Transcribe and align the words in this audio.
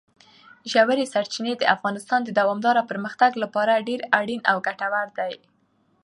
ژورې 0.71 1.05
سرچینې 1.13 1.53
د 1.57 1.63
افغانستان 1.75 2.19
د 2.23 2.29
دوامداره 2.39 2.87
پرمختګ 2.91 3.31
لپاره 3.43 3.83
ډېر 3.87 3.99
اړین 4.19 4.41
او 4.51 4.57
ګټور 4.67 5.07
دي. 5.19 5.33